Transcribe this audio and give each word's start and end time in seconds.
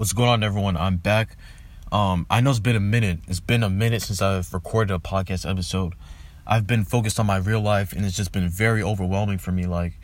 What's 0.00 0.14
going 0.14 0.30
on, 0.30 0.42
everyone? 0.42 0.78
I'm 0.78 0.96
back. 0.96 1.36
Um, 1.92 2.24
I 2.30 2.40
know 2.40 2.48
it's 2.48 2.58
been 2.58 2.74
a 2.74 2.80
minute. 2.80 3.18
It's 3.28 3.38
been 3.38 3.62
a 3.62 3.68
minute 3.68 4.00
since 4.00 4.22
I've 4.22 4.50
recorded 4.54 4.94
a 4.94 4.98
podcast 4.98 5.46
episode. 5.46 5.92
I've 6.46 6.66
been 6.66 6.86
focused 6.86 7.20
on 7.20 7.26
my 7.26 7.36
real 7.36 7.60
life, 7.60 7.92
and 7.92 8.02
it's 8.06 8.16
just 8.16 8.32
been 8.32 8.48
very 8.48 8.82
overwhelming 8.82 9.36
for 9.36 9.52
me. 9.52 9.66
Like, 9.66 10.00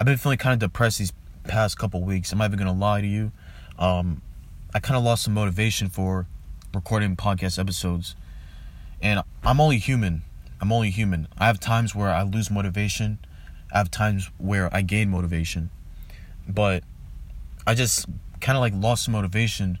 I've 0.00 0.04
been 0.04 0.16
feeling 0.16 0.38
kind 0.38 0.52
of 0.52 0.58
depressed 0.58 0.98
these 0.98 1.12
past 1.44 1.78
couple 1.78 2.02
weeks. 2.02 2.32
I'm 2.32 2.38
not 2.38 2.46
even 2.46 2.58
gonna 2.58 2.72
lie 2.72 3.00
to 3.00 3.06
you. 3.06 3.30
Um, 3.78 4.20
I 4.74 4.80
kind 4.80 4.98
of 4.98 5.04
lost 5.04 5.22
some 5.22 5.34
motivation 5.34 5.90
for 5.90 6.26
recording 6.74 7.14
podcast 7.14 7.56
episodes, 7.56 8.16
and 9.00 9.22
I'm 9.44 9.60
only 9.60 9.78
human. 9.78 10.22
I'm 10.60 10.72
only 10.72 10.90
human. 10.90 11.28
I 11.38 11.46
have 11.46 11.60
times 11.60 11.94
where 11.94 12.10
I 12.10 12.22
lose 12.22 12.50
motivation. 12.50 13.20
I 13.72 13.78
have 13.78 13.92
times 13.92 14.28
where 14.38 14.74
I 14.74 14.82
gain 14.82 15.08
motivation, 15.08 15.70
but 16.48 16.82
I 17.64 17.74
just 17.74 18.06
kind 18.46 18.56
of 18.56 18.60
like 18.60 18.74
lost 18.76 19.08
motivation 19.08 19.76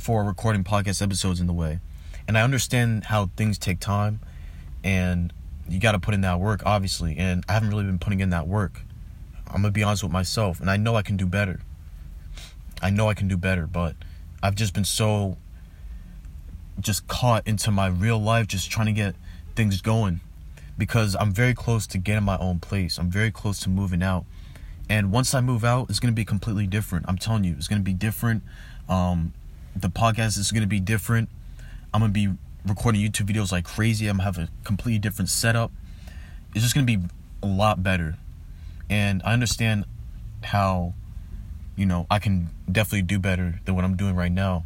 for 0.00 0.24
recording 0.24 0.64
podcast 0.64 1.00
episodes 1.00 1.38
in 1.38 1.46
the 1.46 1.52
way. 1.52 1.78
And 2.26 2.36
I 2.36 2.42
understand 2.42 3.04
how 3.04 3.30
things 3.36 3.56
take 3.56 3.78
time 3.78 4.18
and 4.82 5.32
you 5.68 5.78
got 5.78 5.92
to 5.92 6.00
put 6.00 6.12
in 6.12 6.22
that 6.22 6.40
work, 6.40 6.62
obviously. 6.66 7.16
And 7.16 7.44
I 7.48 7.52
haven't 7.52 7.68
really 7.68 7.84
been 7.84 8.00
putting 8.00 8.18
in 8.18 8.30
that 8.30 8.48
work. 8.48 8.80
I'm 9.46 9.62
going 9.62 9.66
to 9.66 9.70
be 9.70 9.84
honest 9.84 10.02
with 10.02 10.10
myself. 10.10 10.58
And 10.58 10.68
I 10.68 10.76
know 10.76 10.96
I 10.96 11.02
can 11.02 11.16
do 11.16 11.24
better. 11.24 11.60
I 12.82 12.90
know 12.90 13.08
I 13.08 13.14
can 13.14 13.28
do 13.28 13.36
better, 13.36 13.68
but 13.68 13.94
I've 14.42 14.56
just 14.56 14.74
been 14.74 14.84
so 14.84 15.36
just 16.80 17.06
caught 17.06 17.46
into 17.46 17.70
my 17.70 17.86
real 17.86 18.18
life, 18.18 18.48
just 18.48 18.72
trying 18.72 18.86
to 18.86 18.92
get 18.92 19.14
things 19.54 19.80
going 19.80 20.18
because 20.76 21.14
I'm 21.14 21.30
very 21.30 21.54
close 21.54 21.86
to 21.86 21.98
getting 21.98 22.24
my 22.24 22.38
own 22.38 22.58
place. 22.58 22.98
I'm 22.98 23.08
very 23.08 23.30
close 23.30 23.60
to 23.60 23.68
moving 23.68 24.02
out. 24.02 24.24
And 24.94 25.10
once 25.10 25.34
I 25.34 25.40
move 25.40 25.64
out, 25.64 25.90
it's 25.90 25.98
going 25.98 26.12
to 26.12 26.14
be 26.14 26.24
completely 26.24 26.68
different. 26.68 27.06
I'm 27.08 27.18
telling 27.18 27.42
you, 27.42 27.56
it's 27.58 27.66
going 27.66 27.80
to 27.80 27.84
be 27.84 27.92
different. 27.92 28.44
Um, 28.88 29.32
the 29.74 29.88
podcast 29.88 30.38
is 30.38 30.52
going 30.52 30.62
to 30.62 30.68
be 30.68 30.78
different. 30.78 31.28
I'm 31.92 32.00
going 32.00 32.12
to 32.12 32.14
be 32.14 32.38
recording 32.64 33.00
YouTube 33.00 33.26
videos 33.26 33.50
like 33.50 33.64
crazy. 33.64 34.06
I'm 34.06 34.18
going 34.18 34.32
to 34.32 34.38
have 34.38 34.48
a 34.48 34.52
completely 34.62 35.00
different 35.00 35.30
setup. 35.30 35.72
It's 36.54 36.62
just 36.62 36.76
going 36.76 36.86
to 36.86 36.96
be 36.96 37.08
a 37.42 37.46
lot 37.46 37.82
better. 37.82 38.18
And 38.88 39.20
I 39.24 39.32
understand 39.32 39.84
how, 40.44 40.94
you 41.74 41.86
know, 41.86 42.06
I 42.08 42.20
can 42.20 42.50
definitely 42.70 43.02
do 43.02 43.18
better 43.18 43.58
than 43.64 43.74
what 43.74 43.84
I'm 43.84 43.96
doing 43.96 44.14
right 44.14 44.30
now. 44.30 44.64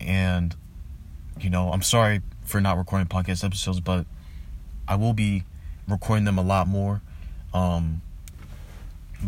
And, 0.00 0.54
you 1.40 1.50
know, 1.50 1.72
I'm 1.72 1.82
sorry 1.82 2.20
for 2.44 2.60
not 2.60 2.76
recording 2.76 3.08
podcast 3.08 3.42
episodes, 3.42 3.80
but 3.80 4.06
I 4.86 4.94
will 4.94 5.14
be 5.14 5.42
recording 5.88 6.26
them 6.26 6.38
a 6.38 6.44
lot 6.44 6.68
more. 6.68 7.02
Um, 7.52 8.00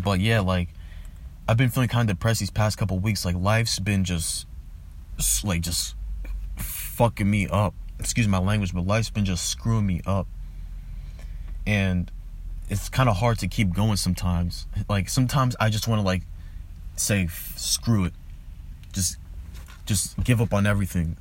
but 0.02 0.20
yeah, 0.20 0.40
like 0.40 0.68
I've 1.48 1.56
been 1.56 1.70
feeling 1.70 1.88
kind 1.88 2.08
of 2.08 2.16
depressed 2.16 2.40
these 2.40 2.50
past 2.50 2.78
couple 2.78 2.98
weeks. 2.98 3.24
Like 3.24 3.36
life's 3.36 3.78
been 3.78 4.04
just 4.04 4.46
like 5.44 5.60
just 5.60 5.94
fucking 6.56 7.28
me 7.28 7.48
up. 7.48 7.74
Excuse 7.98 8.28
my 8.28 8.38
language, 8.38 8.74
but 8.74 8.86
life's 8.86 9.10
been 9.10 9.24
just 9.24 9.48
screwing 9.48 9.86
me 9.86 10.00
up. 10.06 10.26
And 11.66 12.10
it's 12.68 12.88
kind 12.88 13.08
of 13.08 13.16
hard 13.16 13.38
to 13.38 13.48
keep 13.48 13.72
going 13.72 13.96
sometimes. 13.96 14.66
Like 14.88 15.08
sometimes 15.08 15.56
I 15.60 15.70
just 15.70 15.88
want 15.88 16.00
to 16.00 16.06
like 16.06 16.22
say 16.96 17.28
screw 17.56 18.04
it. 18.04 18.12
Just 18.92 19.18
just 19.84 20.22
give 20.24 20.40
up 20.40 20.52
on 20.52 20.66
everything. 20.66 21.16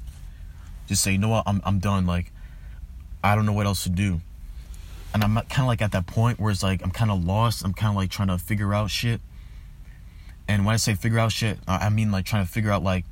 Just 0.87 1.03
say, 1.03 1.13
"You 1.13 1.17
know 1.17 1.29
what? 1.29 1.43
I'm 1.45 1.61
I'm 1.63 1.79
done." 1.79 2.05
Like 2.05 2.31
I 3.23 3.35
don't 3.35 3.45
know 3.45 3.53
what 3.53 3.65
else 3.65 3.83
to 3.83 3.89
do 3.89 4.21
and 5.16 5.23
I'm 5.23 5.35
kind 5.35 5.61
of 5.61 5.67
like 5.67 5.81
at 5.81 5.94
that 5.94 6.08
point 6.08 6.41
where 6.41 6.52
it's 6.52 6.61
like 6.61 6.83
I'm 6.83 6.91
kind 6.91 7.09
of 7.09 7.23
lost. 7.23 7.63
I'm 7.63 7.73
kind 7.73 7.89
of 7.89 7.95
like 7.95 8.09
trying 8.09 8.27
to 8.27 8.38
figure 8.38 8.73
out 8.73 8.91
shit. 8.91 9.22
And 10.45 10.66
when 10.66 10.73
I 10.73 10.75
say 10.75 10.94
figure 10.94 11.19
out 11.19 11.31
shit, 11.31 11.57
I 11.69 11.89
mean 11.89 12.11
like 12.11 12.25
trying 12.25 12.45
to 12.45 12.52
figure 12.52 12.69
out 12.69 12.83
like 12.83 13.05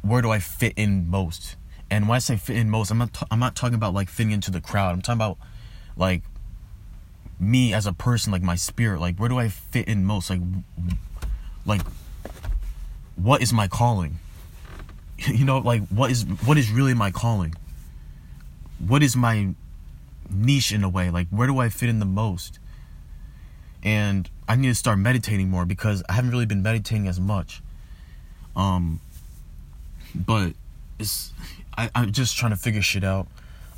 where 0.00 0.22
do 0.22 0.30
I 0.30 0.38
fit 0.38 0.72
in 0.76 1.10
most. 1.10 1.56
And 1.90 2.08
when 2.08 2.16
I 2.16 2.20
say 2.20 2.38
fit 2.38 2.56
in 2.56 2.70
most, 2.70 2.90
I'm 2.90 2.96
not 2.96 3.12
t- 3.12 3.26
I'm 3.30 3.38
not 3.38 3.54
talking 3.54 3.74
about 3.74 3.92
like 3.92 4.08
fitting 4.08 4.32
into 4.32 4.50
the 4.50 4.62
crowd. 4.62 4.94
I'm 4.94 5.02
talking 5.02 5.18
about 5.18 5.36
like 5.94 6.22
me 7.38 7.74
as 7.74 7.84
a 7.84 7.92
person, 7.92 8.32
like 8.32 8.42
my 8.42 8.56
spirit. 8.56 8.98
Like 8.98 9.18
where 9.18 9.28
do 9.28 9.38
I 9.38 9.48
fit 9.48 9.88
in 9.88 10.06
most? 10.06 10.30
Like 10.30 10.40
like 11.66 11.82
what 13.16 13.42
is 13.42 13.52
my 13.52 13.68
calling? 13.68 14.20
you 15.18 15.44
know, 15.44 15.58
like 15.58 15.86
what 15.88 16.10
is 16.10 16.22
what 16.46 16.56
is 16.56 16.70
really 16.70 16.94
my 16.94 17.10
calling? 17.10 17.54
What 18.78 19.02
is 19.02 19.16
my 19.16 19.50
niche 20.30 20.72
in 20.72 20.84
a 20.84 20.88
way. 20.88 21.10
Like, 21.10 21.28
where 21.28 21.46
do 21.46 21.58
I 21.58 21.68
fit 21.68 21.88
in 21.88 21.98
the 21.98 22.06
most? 22.06 22.58
And 23.82 24.28
I 24.48 24.56
need 24.56 24.68
to 24.68 24.74
start 24.74 24.98
meditating 24.98 25.48
more 25.48 25.64
because 25.64 26.02
I 26.08 26.14
haven't 26.14 26.30
really 26.30 26.46
been 26.46 26.62
meditating 26.62 27.08
as 27.08 27.18
much. 27.18 27.62
Um, 28.56 29.00
but 30.14 30.52
it's 30.98 31.32
I, 31.76 31.90
I'm 31.94 32.12
just 32.12 32.36
trying 32.36 32.50
to 32.50 32.56
figure 32.56 32.82
shit 32.82 33.04
out. 33.04 33.28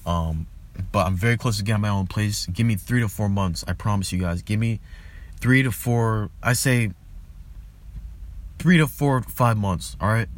Um, 0.07 0.47
but 0.91 1.07
I'm 1.07 1.17
very 1.17 1.37
close 1.37 1.59
to 1.59 1.63
getting 1.63 1.83
my 1.83 1.89
own 1.89 2.07
place. 2.07 2.47
Give 2.47 2.67
me 2.67 2.77
three 2.77 3.01
to 3.01 3.09
four 3.09 3.29
months. 3.29 3.65
I 3.69 3.75
promise 3.75 4.13
you 4.13 4.19
guys. 4.19 4.43
Give 4.43 4.59
me 4.59 4.81
three 5.39 5.63
to 5.63 5.71
four. 5.71 6.31
I 6.43 6.55
say 6.55 6.91
three 8.59 8.79
to 8.79 8.87
four, 8.87 9.23
five 9.23 9.57
months. 9.57 9.97
All 10.01 10.09
right. 10.09 10.29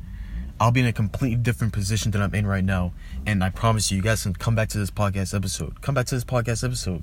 I'll 0.65 0.73
be 0.73 0.81
in 0.81 0.87
a 0.87 0.95
completely 0.95 1.37
different 1.37 1.75
position 1.75 2.11
than 2.11 2.23
I'm 2.23 2.35
in 2.35 2.47
right 2.47 2.65
now. 2.65 2.95
And 3.27 3.45
I 3.45 3.51
promise 3.51 3.91
you, 3.91 3.99
you 3.99 4.03
guys 4.03 4.23
can 4.23 4.33
come 4.33 4.55
back 4.55 4.71
to 4.71 4.79
this 4.79 4.91
podcast 4.91 5.35
episode. 5.35 5.83
Come 5.83 5.95
back 5.95 6.07
to 6.07 6.15
this 6.15 6.25
podcast 6.25 6.65
episode. 6.65 7.03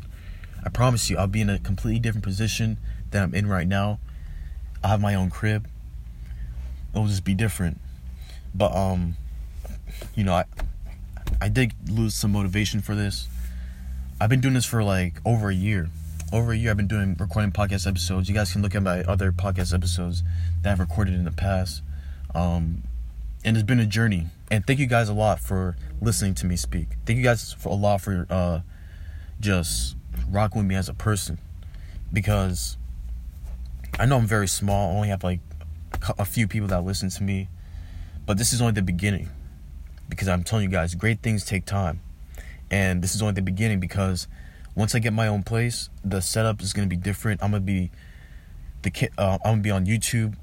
I 0.65 0.69
promise 0.69 1.11
you, 1.11 1.17
I'll 1.19 1.27
be 1.27 1.41
in 1.41 1.49
a 1.51 1.59
completely 1.59 1.99
different 1.99 2.23
position 2.23 2.79
than 3.11 3.21
I'm 3.21 3.35
in 3.35 3.45
right 3.45 3.67
now. 3.67 3.99
I'll 4.83 4.89
have 4.89 4.99
my 4.99 5.13
own 5.13 5.29
crib. 5.29 5.67
It'll 6.91 7.05
just 7.05 7.23
be 7.23 7.35
different. 7.35 7.79
But 8.55 8.75
um, 8.75 9.15
you 10.15 10.23
know, 10.23 10.33
I 10.33 10.45
I 11.39 11.47
did 11.47 11.73
lose 11.87 12.15
some 12.15 12.31
motivation 12.31 12.81
for 12.81 12.95
this. 12.95 13.27
I've 14.19 14.31
been 14.31 14.41
doing 14.41 14.55
this 14.55 14.65
for 14.65 14.83
like 14.83 15.21
over 15.23 15.49
a 15.49 15.55
year. 15.55 15.91
Over 16.33 16.51
a 16.51 16.57
year, 16.57 16.71
I've 16.71 16.77
been 16.77 16.87
doing 16.87 17.15
recording 17.19 17.51
podcast 17.51 17.85
episodes. 17.85 18.27
You 18.27 18.33
guys 18.33 18.51
can 18.53 18.63
look 18.63 18.73
at 18.73 18.81
my 18.81 19.03
other 19.03 19.31
podcast 19.31 19.71
episodes 19.71 20.23
that 20.63 20.71
I've 20.71 20.79
recorded 20.79 21.13
in 21.13 21.25
the 21.25 21.31
past. 21.31 21.83
Um, 22.33 22.85
and 23.43 23.57
it's 23.57 23.65
been 23.65 23.79
a 23.79 23.85
journey. 23.85 24.27
And 24.49 24.65
thank 24.65 24.79
you 24.79 24.87
guys 24.87 25.09
a 25.09 25.13
lot 25.13 25.39
for 25.39 25.77
listening 26.01 26.35
to 26.35 26.45
me 26.45 26.55
speak. 26.55 26.89
Thank 27.05 27.17
you 27.17 27.23
guys 27.23 27.53
for 27.53 27.69
a 27.69 27.75
lot 27.75 28.01
for 28.01 28.25
uh, 28.29 28.61
just 29.39 29.95
rocking 30.29 30.59
with 30.59 30.67
me 30.67 30.75
as 30.75 30.89
a 30.89 30.93
person, 30.93 31.39
because 32.11 32.77
I 33.99 34.05
know 34.05 34.17
I'm 34.17 34.27
very 34.27 34.47
small. 34.47 34.91
I 34.91 34.95
only 34.95 35.09
have 35.09 35.23
like 35.23 35.39
a 36.17 36.25
few 36.25 36.47
people 36.47 36.67
that 36.69 36.83
listen 36.83 37.09
to 37.09 37.23
me, 37.23 37.49
but 38.25 38.37
this 38.37 38.53
is 38.53 38.61
only 38.61 38.73
the 38.73 38.81
beginning. 38.81 39.29
Because 40.09 40.27
I'm 40.27 40.43
telling 40.43 40.65
you 40.65 40.71
guys, 40.71 40.93
great 40.93 41.21
things 41.21 41.45
take 41.45 41.65
time, 41.65 42.01
and 42.69 43.01
this 43.01 43.15
is 43.15 43.21
only 43.21 43.33
the 43.33 43.41
beginning. 43.41 43.79
Because 43.79 44.27
once 44.75 44.93
I 44.93 44.99
get 44.99 45.13
my 45.13 45.27
own 45.27 45.43
place, 45.43 45.89
the 46.03 46.21
setup 46.21 46.61
is 46.61 46.73
gonna 46.73 46.87
be 46.87 46.97
different. 46.97 47.41
I'm 47.41 47.51
gonna 47.51 47.61
be 47.61 47.91
the 48.81 49.09
uh, 49.17 49.37
I'm 49.45 49.51
gonna 49.51 49.61
be 49.61 49.71
on 49.71 49.85
YouTube 49.85 50.35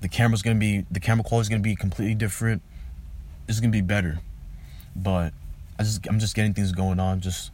the 0.00 0.08
camera's 0.08 0.42
gonna 0.42 0.58
be 0.58 0.86
the 0.90 1.00
camera 1.00 1.24
quality 1.24 1.44
is 1.44 1.48
gonna 1.48 1.62
be 1.62 1.76
completely 1.76 2.14
different. 2.14 2.62
It's 3.48 3.60
gonna 3.60 3.70
be 3.70 3.82
better, 3.82 4.20
but 4.96 5.32
I 5.78 5.82
just 5.82 6.06
I'm 6.08 6.18
just 6.18 6.34
getting 6.34 6.54
things 6.54 6.72
going 6.72 6.98
on, 6.98 7.20
just 7.20 7.50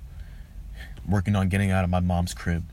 working 1.09 1.35
on 1.37 1.49
getting 1.49 1.71
out 1.71 1.85
of 1.85 1.91
my 1.91 2.01
mom's 2.01 2.35
crib. 2.35 2.65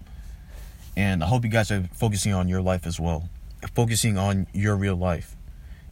And 0.96 1.24
I 1.24 1.28
hope 1.28 1.44
you 1.44 1.50
guys 1.50 1.72
are 1.72 1.84
focusing 1.94 2.34
on 2.34 2.48
your 2.48 2.62
life 2.62 2.86
as 2.86 3.00
well, 3.00 3.30
focusing 3.74 4.18
on 4.18 4.48
your 4.54 4.76
real 4.76 4.96
life, 4.96 5.36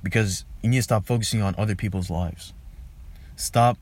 because 0.03 0.45
you 0.61 0.69
need 0.69 0.77
to 0.77 0.83
stop 0.83 1.05
focusing 1.05 1.41
on 1.41 1.55
other 1.57 1.75
people's 1.75 2.09
lives. 2.09 2.53
Stop 3.35 3.77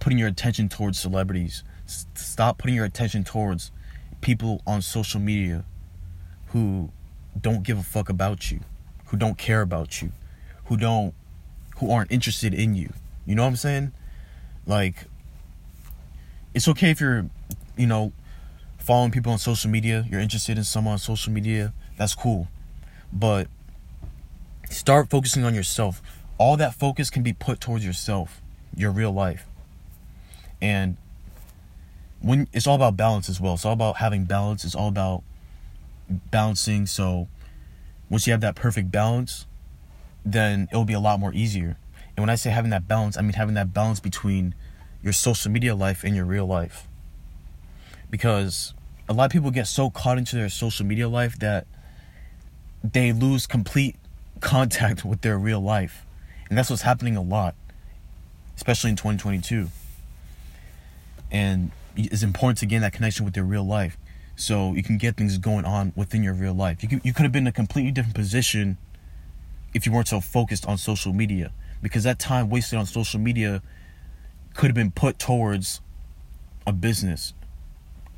putting 0.00 0.18
your 0.18 0.28
attention 0.28 0.68
towards 0.68 0.98
celebrities. 0.98 1.62
Stop 1.86 2.58
putting 2.58 2.74
your 2.74 2.84
attention 2.84 3.22
towards 3.22 3.70
people 4.20 4.60
on 4.66 4.82
social 4.82 5.20
media 5.20 5.64
who 6.48 6.90
don't 7.40 7.62
give 7.62 7.78
a 7.78 7.82
fuck 7.82 8.08
about 8.08 8.50
you 8.50 8.60
who 9.10 9.16
don't 9.16 9.36
care 9.36 9.60
about 9.60 10.00
you, 10.00 10.12
who 10.66 10.76
don't 10.76 11.14
who 11.78 11.90
aren't 11.90 12.12
interested 12.12 12.54
in 12.54 12.74
you. 12.74 12.92
You 13.26 13.34
know 13.34 13.42
what 13.42 13.48
I'm 13.48 13.56
saying? 13.56 13.92
Like 14.66 15.06
it's 16.54 16.68
okay 16.68 16.90
if 16.90 17.00
you're, 17.00 17.28
you 17.76 17.86
know, 17.86 18.12
following 18.78 19.10
people 19.10 19.32
on 19.32 19.38
social 19.38 19.70
media, 19.70 20.04
you're 20.08 20.20
interested 20.20 20.56
in 20.56 20.64
someone 20.64 20.92
on 20.92 20.98
social 20.98 21.32
media, 21.32 21.72
that's 21.96 22.14
cool. 22.14 22.48
But 23.12 23.48
start 24.68 25.10
focusing 25.10 25.44
on 25.44 25.54
yourself. 25.54 26.00
All 26.38 26.56
that 26.56 26.74
focus 26.74 27.10
can 27.10 27.22
be 27.22 27.32
put 27.32 27.60
towards 27.60 27.84
yourself, 27.84 28.40
your 28.74 28.90
real 28.90 29.12
life. 29.12 29.46
And 30.62 30.96
when 32.20 32.48
it's 32.52 32.66
all 32.66 32.76
about 32.76 32.96
balance 32.96 33.28
as 33.28 33.40
well. 33.40 33.54
It's 33.54 33.64
all 33.64 33.72
about 33.72 33.96
having 33.96 34.24
balance. 34.24 34.64
It's 34.64 34.74
all 34.74 34.88
about 34.88 35.22
balancing 36.08 36.86
so 36.86 37.28
once 38.10 38.26
you 38.26 38.32
have 38.32 38.40
that 38.42 38.56
perfect 38.56 38.90
balance, 38.90 39.46
then 40.24 40.68
it'll 40.70 40.84
be 40.84 40.92
a 40.92 41.00
lot 41.00 41.18
more 41.18 41.32
easier. 41.32 41.78
And 42.16 42.18
when 42.18 42.28
I 42.28 42.34
say 42.34 42.50
having 42.50 42.70
that 42.72 42.86
balance, 42.86 43.16
I 43.16 43.22
mean 43.22 43.32
having 43.32 43.54
that 43.54 43.72
balance 43.72 44.00
between 44.00 44.54
your 45.02 45.12
social 45.12 45.50
media 45.50 45.74
life 45.74 46.04
and 46.04 46.14
your 46.14 46.26
real 46.26 46.44
life. 46.44 46.86
Because 48.10 48.74
a 49.08 49.12
lot 49.12 49.26
of 49.26 49.30
people 49.30 49.50
get 49.50 49.66
so 49.66 49.88
caught 49.88 50.18
into 50.18 50.36
their 50.36 50.48
social 50.48 50.84
media 50.84 51.08
life 51.08 51.38
that 51.38 51.66
they 52.82 53.12
lose 53.12 53.46
complete 53.46 53.96
contact 54.40 55.04
with 55.04 55.20
their 55.22 55.38
real 55.38 55.60
life. 55.60 56.04
And 56.48 56.58
that's 56.58 56.68
what's 56.68 56.82
happening 56.82 57.16
a 57.16 57.22
lot, 57.22 57.54
especially 58.56 58.90
in 58.90 58.96
2022. 58.96 59.68
And 61.30 61.70
it's 61.96 62.24
important 62.24 62.58
to 62.58 62.66
gain 62.66 62.80
that 62.80 62.92
connection 62.92 63.24
with 63.24 63.36
your 63.36 63.44
real 63.44 63.64
life 63.64 63.96
so 64.40 64.72
you 64.74 64.82
can 64.82 64.98
get 64.98 65.16
things 65.16 65.38
going 65.38 65.64
on 65.64 65.92
within 65.96 66.22
your 66.22 66.34
real 66.34 66.54
life. 66.54 66.82
You 66.82 66.88
could, 66.88 67.00
you 67.04 67.12
could 67.12 67.22
have 67.22 67.32
been 67.32 67.44
in 67.44 67.48
a 67.48 67.52
completely 67.52 67.92
different 67.92 68.14
position 68.14 68.78
if 69.74 69.86
you 69.86 69.92
weren't 69.92 70.08
so 70.08 70.20
focused 70.20 70.66
on 70.66 70.78
social 70.78 71.12
media 71.12 71.52
because 71.82 72.04
that 72.04 72.18
time 72.18 72.50
wasted 72.50 72.78
on 72.78 72.86
social 72.86 73.20
media 73.20 73.62
could 74.54 74.66
have 74.66 74.74
been 74.74 74.90
put 74.90 75.18
towards 75.18 75.80
a 76.66 76.72
business 76.72 77.32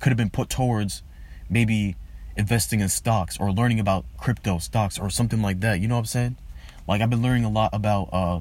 could 0.02 0.10
have 0.10 0.16
been 0.16 0.30
put 0.30 0.50
towards 0.50 1.02
maybe 1.48 1.96
investing 2.36 2.80
in 2.80 2.88
stocks 2.88 3.38
or 3.38 3.52
learning 3.52 3.78
about 3.78 4.04
crypto 4.18 4.58
stocks 4.58 4.98
or 4.98 5.08
something 5.08 5.40
like 5.40 5.60
that. 5.60 5.80
You 5.80 5.86
know 5.86 5.94
what 5.94 6.00
i'm 6.00 6.06
saying? 6.06 6.36
Like 6.88 7.00
i've 7.00 7.08
been 7.08 7.22
learning 7.22 7.44
a 7.44 7.50
lot 7.50 7.70
about 7.72 8.08
uh 8.12 8.40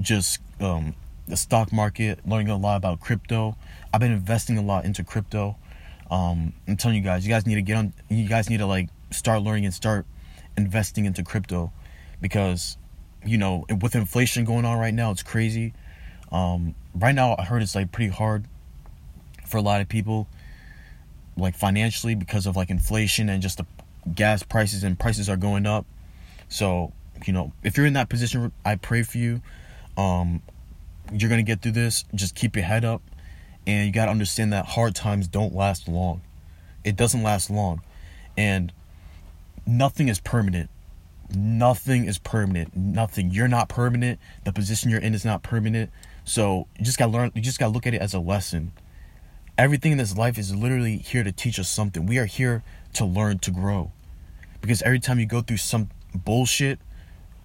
just 0.00 0.38
um 0.60 0.94
the 1.26 1.36
stock 1.36 1.72
market 1.72 2.20
learning 2.26 2.48
a 2.48 2.56
lot 2.56 2.76
about 2.76 3.00
crypto. 3.00 3.56
I've 3.92 4.00
been 4.00 4.12
investing 4.12 4.56
a 4.56 4.62
lot 4.62 4.84
into 4.84 5.02
crypto 5.02 5.56
um 6.10 6.52
i'm 6.68 6.76
telling 6.76 6.96
you 6.96 7.02
guys 7.02 7.26
you 7.26 7.32
guys 7.32 7.46
need 7.46 7.56
to 7.56 7.62
get 7.62 7.76
on 7.76 7.92
you 8.08 8.28
guys 8.28 8.48
need 8.48 8.58
to 8.58 8.66
like 8.66 8.88
start 9.10 9.42
learning 9.42 9.64
and 9.64 9.74
start 9.74 10.06
investing 10.56 11.04
into 11.04 11.22
crypto 11.22 11.72
because 12.20 12.76
you 13.24 13.38
know 13.38 13.64
with 13.80 13.94
inflation 13.94 14.44
going 14.44 14.64
on 14.64 14.78
right 14.78 14.94
now 14.94 15.10
it's 15.10 15.22
crazy. 15.22 15.74
Um 16.32 16.74
right 16.94 17.14
now 17.14 17.36
i 17.38 17.44
heard 17.44 17.62
it's 17.62 17.74
like 17.74 17.92
pretty 17.92 18.10
hard 18.10 18.46
for 19.46 19.58
a 19.58 19.62
lot 19.62 19.80
of 19.80 19.88
people 19.88 20.26
like 21.36 21.54
financially 21.54 22.14
because 22.14 22.46
of 22.46 22.56
like 22.56 22.70
inflation 22.70 23.28
and 23.28 23.42
just 23.42 23.58
the 23.58 23.66
gas 24.14 24.42
prices 24.42 24.82
and 24.82 24.98
prices 24.98 25.28
are 25.28 25.36
going 25.36 25.66
up. 25.66 25.86
So 26.48 26.92
you 27.24 27.32
know 27.32 27.52
if 27.62 27.76
you're 27.76 27.86
in 27.86 27.94
that 27.94 28.08
position 28.08 28.52
i 28.64 28.76
pray 28.76 29.02
for 29.02 29.18
you. 29.18 29.40
Um 29.96 30.42
you're 31.12 31.30
gonna 31.30 31.42
get 31.42 31.62
through 31.62 31.72
this. 31.72 32.04
Just 32.14 32.34
keep 32.34 32.56
your 32.56 32.64
head 32.64 32.84
up 32.84 33.02
and 33.66 33.86
you 33.86 33.92
gotta 33.92 34.10
understand 34.10 34.52
that 34.52 34.66
hard 34.66 34.94
times 34.94 35.28
don't 35.28 35.54
last 35.54 35.88
long. 35.88 36.22
It 36.84 36.96
doesn't 36.96 37.22
last 37.22 37.50
long. 37.50 37.82
And 38.36 38.72
nothing 39.66 40.08
is 40.08 40.20
permanent. 40.20 40.70
Nothing 41.34 42.04
is 42.04 42.18
permanent. 42.18 42.76
Nothing. 42.76 43.30
You're 43.30 43.48
not 43.48 43.68
permanent. 43.68 44.20
The 44.44 44.52
position 44.52 44.90
you're 44.90 45.00
in 45.00 45.14
is 45.14 45.24
not 45.24 45.42
permanent. 45.42 45.90
So 46.24 46.68
you 46.78 46.84
just 46.84 46.98
gotta 46.98 47.12
learn 47.12 47.32
you 47.34 47.42
just 47.42 47.58
gotta 47.58 47.72
look 47.72 47.86
at 47.86 47.94
it 47.94 48.00
as 48.00 48.14
a 48.14 48.20
lesson. 48.20 48.72
Everything 49.58 49.92
in 49.92 49.98
this 49.98 50.16
life 50.16 50.38
is 50.38 50.54
literally 50.54 50.98
here 50.98 51.24
to 51.24 51.32
teach 51.32 51.58
us 51.58 51.68
something. 51.68 52.06
We 52.06 52.18
are 52.18 52.26
here 52.26 52.62
to 52.92 53.04
learn 53.04 53.38
to 53.40 53.50
grow. 53.50 53.92
Because 54.60 54.82
every 54.82 55.00
time 55.00 55.18
you 55.18 55.26
go 55.26 55.40
through 55.40 55.56
some 55.58 55.90
bullshit 56.14 56.78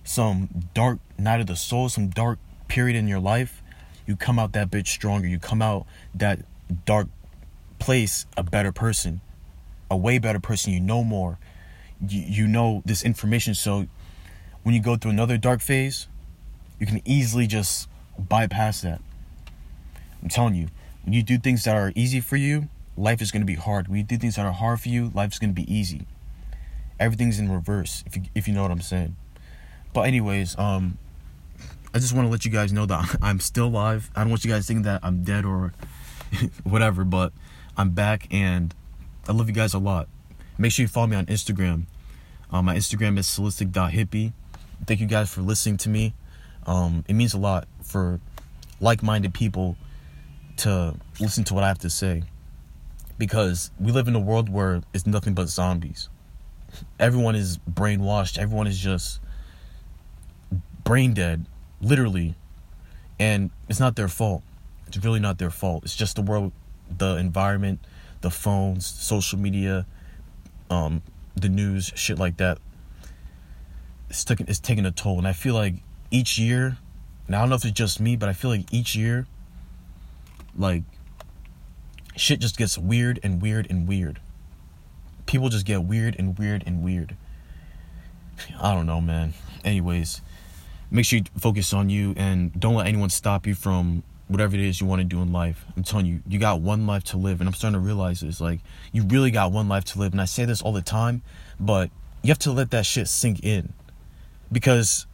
some 0.03 0.49
dark 0.73 0.99
night 1.17 1.39
of 1.39 1.47
the 1.47 1.55
soul 1.55 1.89
some 1.89 2.09
dark 2.09 2.39
period 2.67 2.95
in 2.95 3.07
your 3.07 3.19
life 3.19 3.60
you 4.05 4.15
come 4.15 4.39
out 4.39 4.53
that 4.53 4.69
bitch 4.69 4.87
stronger. 4.87 5.27
You 5.27 5.39
come 5.39 5.61
out 5.61 5.85
that 6.15 6.39
dark 6.85 7.07
place 7.79 8.25
a 8.37 8.43
better 8.43 8.71
person 8.71 9.21
a 9.89 9.97
way 9.97 10.17
better 10.17 10.39
person. 10.39 10.71
You 10.71 10.79
know 10.79 11.03
more. 11.03 11.37
You, 12.07 12.21
you 12.21 12.47
know 12.47 12.81
this 12.85 13.03
information. 13.03 13.53
So 13.53 13.87
when 14.63 14.73
you 14.73 14.81
go 14.81 14.95
through 14.95 15.11
another 15.11 15.37
dark 15.37 15.61
phase 15.61 16.07
you 16.79 16.87
can 16.87 16.99
easily 17.05 17.45
just 17.45 17.87
bypass 18.17 18.81
that. 18.81 18.99
I'm 20.23 20.29
telling 20.29 20.55
you 20.55 20.67
when 21.03 21.13
you 21.13 21.21
do 21.21 21.37
things 21.37 21.63
that 21.65 21.75
are 21.75 21.91
easy 21.95 22.19
for 22.19 22.37
you 22.37 22.69
life 22.97 23.21
is 23.21 23.31
going 23.31 23.41
to 23.41 23.45
be 23.45 23.55
hard. 23.55 23.87
When 23.87 23.97
you 23.97 24.03
do 24.03 24.17
things 24.17 24.35
that 24.35 24.45
are 24.45 24.51
hard 24.51 24.81
for 24.81 24.89
you 24.89 25.11
life's 25.13 25.37
going 25.37 25.53
to 25.53 25.61
be 25.61 25.71
easy. 25.71 26.07
Everything's 26.99 27.37
in 27.37 27.51
reverse 27.51 28.03
if 28.07 28.15
you 28.15 28.23
if 28.33 28.47
you 28.47 28.53
know 28.53 28.63
what 28.63 28.71
i'm 28.71 28.81
saying. 28.81 29.15
But 29.93 30.01
anyways 30.01 30.57
um 30.57 30.97
i 31.93 31.99
just 31.99 32.13
want 32.13 32.25
to 32.25 32.31
let 32.31 32.45
you 32.45 32.51
guys 32.51 32.71
know 32.71 32.85
that 32.85 33.17
i'm 33.21 33.39
still 33.39 33.67
alive 33.67 34.09
i 34.15 34.21
don't 34.21 34.29
want 34.29 34.43
you 34.43 34.51
guys 34.51 34.65
thinking 34.67 34.83
that 34.83 34.99
i'm 35.03 35.23
dead 35.23 35.45
or 35.45 35.73
whatever 36.63 37.03
but 37.03 37.33
i'm 37.77 37.91
back 37.91 38.27
and 38.31 38.73
i 39.27 39.31
love 39.31 39.47
you 39.47 39.53
guys 39.53 39.73
a 39.73 39.79
lot 39.79 40.07
make 40.57 40.71
sure 40.71 40.83
you 40.83 40.87
follow 40.87 41.07
me 41.07 41.15
on 41.15 41.25
instagram 41.27 41.85
um, 42.51 42.65
my 42.65 42.75
Instagram 42.75 43.17
is 43.17 43.27
solistic.hippie. 43.27 44.33
Thank 44.85 44.99
you 44.99 45.07
guys 45.07 45.33
for 45.33 45.41
listening 45.41 45.77
to 45.77 45.89
me. 45.89 46.13
Um, 46.67 47.05
it 47.07 47.13
means 47.13 47.33
a 47.33 47.37
lot 47.37 47.67
for 47.81 48.19
like 48.79 49.01
minded 49.01 49.33
people 49.33 49.77
to 50.57 50.95
listen 51.19 51.43
to 51.45 51.53
what 51.53 51.63
I 51.63 51.69
have 51.69 51.79
to 51.79 51.89
say. 51.89 52.23
Because 53.17 53.71
we 53.79 53.91
live 53.91 54.07
in 54.07 54.15
a 54.15 54.19
world 54.19 54.49
where 54.49 54.81
it's 54.93 55.07
nothing 55.07 55.33
but 55.33 55.47
zombies. 55.47 56.09
Everyone 56.99 57.35
is 57.35 57.57
brainwashed, 57.59 58.37
everyone 58.37 58.67
is 58.67 58.77
just 58.77 59.19
brain 60.83 61.13
dead, 61.13 61.45
literally. 61.81 62.35
And 63.19 63.51
it's 63.67 63.79
not 63.79 63.95
their 63.95 64.07
fault. 64.07 64.43
It's 64.87 64.97
really 64.97 65.19
not 65.19 65.37
their 65.37 65.49
fault. 65.49 65.83
It's 65.83 65.95
just 65.95 66.15
the 66.15 66.21
world, 66.21 66.51
the 66.97 67.15
environment, 67.17 67.79
the 68.21 68.29
phones, 68.29 68.85
social 68.85 69.39
media, 69.39 69.85
um, 70.69 71.01
the 71.35 71.49
news, 71.49 71.91
shit 71.95 72.17
like 72.17 72.37
that. 72.37 72.57
It's 74.09 74.23
taking 74.23 74.47
it's 74.47 74.59
taking 74.59 74.85
a 74.85 74.91
toll, 74.91 75.17
and 75.17 75.27
I 75.27 75.33
feel 75.33 75.53
like 75.53 75.75
each 76.09 76.37
year, 76.37 76.77
and 77.27 77.35
I 77.35 77.39
don't 77.39 77.49
know 77.49 77.55
if 77.55 77.63
it's 77.63 77.77
just 77.77 77.99
me, 77.99 78.15
but 78.15 78.27
I 78.27 78.33
feel 78.33 78.49
like 78.51 78.73
each 78.73 78.95
year, 78.95 79.25
like 80.57 80.83
shit 82.15 82.39
just 82.39 82.57
gets 82.57 82.77
weird 82.77 83.19
and 83.23 83.41
weird 83.41 83.67
and 83.69 83.87
weird. 83.87 84.19
People 85.25 85.49
just 85.49 85.65
get 85.65 85.83
weird 85.83 86.15
and 86.19 86.37
weird 86.37 86.63
and 86.65 86.83
weird. 86.83 87.15
I 88.59 88.73
don't 88.73 88.85
know, 88.85 88.99
man. 88.99 89.33
Anyways, 89.63 90.21
make 90.91 91.05
sure 91.05 91.19
you 91.19 91.25
focus 91.39 91.73
on 91.73 91.89
you 91.89 92.13
and 92.17 92.57
don't 92.59 92.75
let 92.75 92.85
anyone 92.85 93.09
stop 93.09 93.47
you 93.47 93.55
from 93.55 94.03
whatever 94.27 94.55
it 94.55 94.61
is 94.61 94.79
you 94.79 94.87
want 94.87 94.99
to 95.01 95.05
do 95.05 95.21
in 95.21 95.31
life. 95.31 95.65
I'm 95.75 95.83
telling 95.83 96.05
you, 96.05 96.21
you 96.27 96.39
got 96.39 96.61
one 96.61 96.85
life 96.85 97.03
to 97.05 97.17
live. 97.17 97.41
And 97.41 97.47
I'm 97.47 97.53
starting 97.53 97.79
to 97.79 97.85
realize 97.85 98.21
this. 98.21 98.39
Like, 98.39 98.59
you 98.91 99.03
really 99.03 99.31
got 99.31 99.51
one 99.51 99.67
life 99.67 99.85
to 99.85 99.99
live. 99.99 100.11
And 100.11 100.21
I 100.21 100.25
say 100.25 100.45
this 100.45 100.61
all 100.61 100.71
the 100.71 100.81
time, 100.81 101.21
but 101.59 101.89
you 102.21 102.29
have 102.29 102.39
to 102.39 102.51
let 102.51 102.71
that 102.71 102.85
shit 102.85 103.07
sink 103.07 103.43
in. 103.43 103.73
Because 104.51 105.05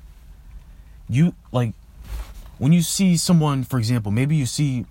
you, 1.08 1.34
like, 1.52 1.74
when 2.58 2.74
you 2.74 2.82
see 2.82 3.18
someone, 3.18 3.64
for 3.64 3.78
example, 3.78 4.12
maybe 4.12 4.36
you 4.36 4.46
see, 4.46 4.86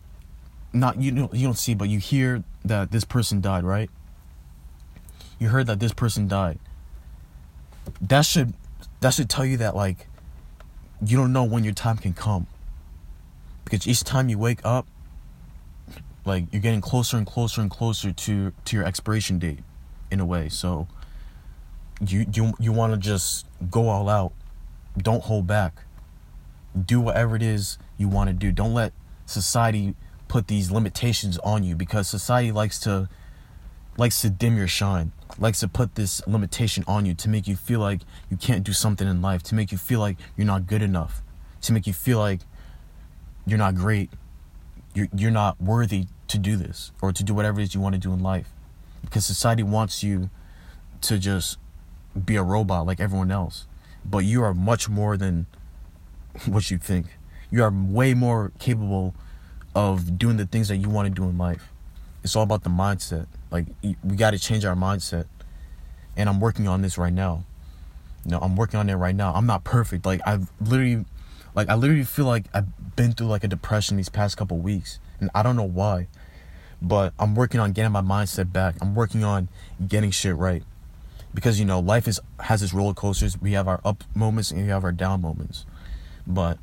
not, 0.73 1.01
you 1.01 1.11
don't, 1.11 1.35
you 1.35 1.47
don't 1.47 1.59
see, 1.59 1.75
but 1.75 1.89
you 1.89 1.99
hear 1.99 2.43
that 2.65 2.91
this 2.91 3.05
person 3.05 3.41
died, 3.41 3.65
right? 3.65 3.91
You 5.39 5.49
heard 5.49 5.67
that 5.67 5.81
this 5.81 5.93
person 5.93 6.27
died. 6.29 6.59
That 8.01 8.23
should, 8.23 8.55
that 9.01 9.15
should 9.15 9.29
tell 9.29 9.45
you 9.45 9.57
that, 9.59 9.77
like, 9.77 10.09
you 11.05 11.17
don't 11.17 11.33
know 11.33 11.45
when 11.45 11.65
your 11.65 11.75
time 11.75 11.97
can 11.97 12.15
come. 12.15 12.47
Because 13.65 13.87
each 13.87 14.05
time 14.05 14.29
you 14.29 14.39
wake 14.39 14.61
up 14.65 14.87
like 16.25 16.45
you're 16.53 16.63
getting 16.63 16.81
closer 16.81 17.17
and 17.17 17.27
closer 17.27 17.61
and 17.61 17.71
closer 17.71 18.13
to 18.13 18.53
to 18.65 18.77
your 18.77 18.85
expiration 18.85 19.39
date 19.39 19.61
in 20.11 20.21
a 20.21 20.27
way. 20.27 20.49
So 20.49 20.89
you 22.07 22.27
you 22.33 22.55
you 22.59 22.73
want 22.73 22.93
to 22.93 22.99
just 22.99 23.47
go 23.71 23.89
all 23.89 24.09
out. 24.09 24.33
Don't 24.97 25.23
hold 25.23 25.47
back. 25.47 25.83
Do 26.81 27.01
whatever 27.01 27.37
it 27.37 27.43
is 27.43 27.79
you 27.97 28.09
want 28.09 28.29
to 28.29 28.35
do. 28.35 28.53
Don't 28.53 28.75
let 28.75 28.93
society 29.25 29.95
put 30.29 30.49
these 30.49 30.71
limitations 30.71 31.39
on 31.39 31.63
you 31.63 31.75
because 31.75 32.09
society 32.09 32.53
likes 32.53 32.79
to 32.81 33.09
likes 33.97 34.21
to 34.23 34.31
dim 34.31 34.57
your 34.57 34.69
shine 34.69 35.13
likes 35.39 35.61
to 35.61 35.69
put 35.69 35.95
this 35.95 36.27
limitation 36.27 36.85
on 36.87 37.05
you 37.05 37.15
to 37.15 37.29
make 37.29 37.47
you 37.47 37.57
feel 37.57 37.81
like 37.81 38.01
you 38.31 38.37
can't 38.37 38.65
do 38.65 38.73
something 38.73 39.09
in 39.09 39.21
life 39.21 39.43
to 39.43 39.55
make 39.55 39.73
you 39.73 39.79
feel 39.79 40.01
like 40.01 40.17
you're 40.37 40.47
not 40.47 40.67
good 40.67 40.83
enough 40.83 41.23
to 41.61 41.73
make 41.73 41.87
you 41.87 41.93
feel 41.93 42.19
like 42.19 42.41
you're 43.47 43.59
not 43.59 43.75
great. 43.75 44.11
You're, 44.95 45.09
you're 45.15 45.31
not 45.31 45.61
worthy 45.61 46.07
to 46.29 46.39
do 46.39 46.57
this 46.57 46.93
or 47.01 47.13
to 47.13 47.23
do 47.23 47.35
whatever 47.35 47.61
it 47.61 47.65
is 47.65 47.75
you 47.75 47.81
want 47.81 47.95
to 47.95 48.01
do 48.01 48.13
in 48.13 48.21
life. 48.21 48.49
Because 49.03 49.25
society 49.25 49.63
wants 49.63 50.03
you 50.03 50.31
to 51.03 51.19
just 51.19 51.59
be 52.25 52.37
a 52.37 52.43
robot 52.43 52.87
like 52.87 52.99
everyone 52.99 53.31
else. 53.31 53.67
But 54.05 54.19
you 54.19 54.43
are 54.43 54.55
much 54.55 54.89
more 54.89 55.17
than 55.17 55.47
what 56.47 56.71
you 56.71 56.79
think. 56.79 57.07
You 57.51 57.63
are 57.63 57.71
way 57.71 58.15
more 58.15 58.53
capable 58.59 59.15
of 59.75 60.19
doing 60.19 60.37
the 60.37 60.47
things 60.47 60.69
that 60.69 60.77
you 60.77 60.89
want 60.89 61.07
to 61.07 61.15
do 61.15 61.29
in 61.29 61.39
life. 61.39 61.71
It's 62.27 62.35
all 62.35 62.43
about 62.43 62.65
the 62.65 62.71
mindset. 62.71 63.29
Like, 63.53 63.67
we 63.83 64.17
got 64.17 64.33
to 64.33 64.39
change 64.41 64.65
our 64.65 64.75
mindset. 64.75 65.27
And 66.17 66.29
I'm 66.29 66.41
working 66.41 66.67
on 66.67 66.83
this 66.83 66.99
right 66.99 67.13
now. 67.13 67.45
You 68.25 68.33
know, 68.33 68.41
I'm 68.41 68.57
working 68.57 68.81
on 68.81 68.91
it 68.91 68.95
right 68.95 69.15
now. 69.15 69.33
I'm 69.33 69.47
not 69.47 69.63
perfect. 69.63 70.05
Like, 70.05 70.21
I've 70.27 70.51
literally 70.61 71.05
like 71.55 71.69
I 71.69 71.77
literally 71.77 72.03
feel 72.03 72.25
like 72.25 72.47
I've 72.53 72.97
been 72.97 73.13
through 73.13 73.29
like 73.29 73.45
a 73.45 73.49
depression 73.49 73.97
these 73.97 74.09
past 74.09 74.37
couple 74.37 74.59
weeks, 74.59 74.99
and 75.21 75.31
I 75.37 75.45
don't 75.45 75.55
know 75.55 75.63
why. 75.63 76.09
But 76.83 77.15
I'm 77.17 77.37
working 77.37 77.61
on 77.61 77.71
getting 77.71 77.93
my 77.93 78.01
mindset 78.01 78.53
back. 78.53 78.75
I'm 78.81 78.97
working 78.97 79.23
on 79.23 79.49
getting 79.87 80.11
shit 80.11 80.35
right. 80.35 80.65
Because 81.33 81.61
you 81.61 81.65
know, 81.65 81.79
life 81.79 82.09
is 82.09 82.19
has 82.41 82.61
its 82.61 82.73
roller 82.73 82.93
coasters. 82.93 83.41
We 83.41 83.53
have 83.53 83.69
our 83.69 83.81
up 83.85 84.03
moments 84.17 84.51
and 84.51 84.63
we 84.63 84.69
have 84.69 84.83
our 84.83 84.91
down 84.91 85.23
moments. 85.23 85.65
But 86.27 86.59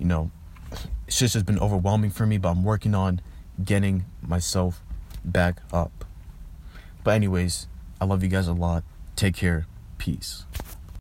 you 0.00 0.06
know, 0.06 0.32
just 1.08 1.34
has 1.34 1.44
been 1.44 1.60
overwhelming 1.60 2.10
for 2.10 2.26
me, 2.26 2.38
but 2.38 2.50
I'm 2.50 2.64
working 2.64 2.96
on 2.96 3.20
getting 3.62 4.04
myself 4.22 4.80
back 5.24 5.58
up. 5.72 6.04
But 7.02 7.12
anyways, 7.12 7.66
I 8.00 8.06
love 8.06 8.22
you 8.22 8.28
guys 8.28 8.48
a 8.48 8.52
lot. 8.52 8.84
Take 9.16 9.36
care. 9.36 9.66
Peace. 9.98 10.44